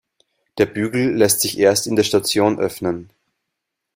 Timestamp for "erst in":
1.59-1.95